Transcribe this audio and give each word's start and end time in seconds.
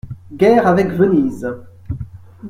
-Guerre 0.33 0.65
avec 0.65 0.87
Venise. 0.93 1.45